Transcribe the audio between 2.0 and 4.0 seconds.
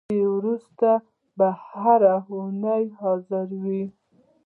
اوونۍ حاضرېږو.